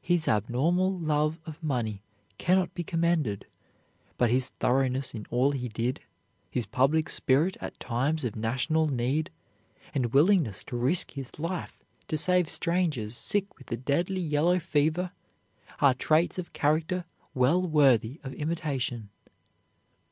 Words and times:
His 0.00 0.28
abnormal 0.28 0.96
love 0.96 1.40
of 1.44 1.60
money 1.60 2.00
cannot 2.38 2.72
be 2.72 2.84
commended, 2.84 3.46
but 4.16 4.30
his 4.30 4.50
thoroughness 4.50 5.12
in 5.12 5.26
all 5.28 5.50
he 5.50 5.66
did, 5.68 6.02
his 6.52 6.66
public 6.66 7.08
spirit 7.08 7.56
at 7.60 7.80
times 7.80 8.22
of 8.22 8.36
national 8.36 8.86
need, 8.86 9.28
and 9.92 10.12
willingness 10.12 10.62
to 10.70 10.76
risk 10.76 11.10
his 11.10 11.36
life 11.40 11.82
to 12.06 12.16
save 12.16 12.48
strangers 12.48 13.16
sick 13.16 13.58
with 13.58 13.66
the 13.66 13.76
deadly 13.76 14.20
yellow 14.20 14.60
fever, 14.60 15.10
are 15.80 15.94
traits 15.94 16.38
of 16.38 16.52
character 16.52 17.04
well 17.34 17.60
worthy 17.60 18.20
of 18.22 18.32
imitation. 18.34 19.08